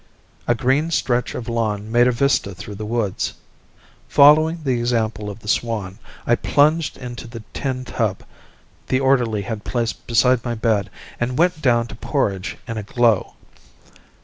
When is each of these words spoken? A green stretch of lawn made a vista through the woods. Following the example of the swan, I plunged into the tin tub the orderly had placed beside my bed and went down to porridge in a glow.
A 0.47 0.55
green 0.55 0.89
stretch 0.89 1.35
of 1.35 1.47
lawn 1.47 1.91
made 1.91 2.07
a 2.07 2.11
vista 2.11 2.55
through 2.55 2.73
the 2.73 2.87
woods. 2.87 3.35
Following 4.09 4.61
the 4.63 4.79
example 4.79 5.29
of 5.29 5.41
the 5.41 5.47
swan, 5.47 5.99
I 6.25 6.33
plunged 6.33 6.97
into 6.97 7.27
the 7.27 7.43
tin 7.53 7.85
tub 7.85 8.23
the 8.87 8.99
orderly 8.99 9.43
had 9.43 9.63
placed 9.63 10.07
beside 10.07 10.43
my 10.43 10.55
bed 10.55 10.89
and 11.19 11.37
went 11.37 11.61
down 11.61 11.85
to 11.85 11.95
porridge 11.95 12.57
in 12.67 12.79
a 12.79 12.83
glow. 12.83 13.35